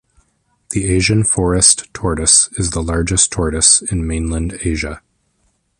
[0.71, 5.03] The Asian forest tortoise is the largest tortoise in mainland Asia.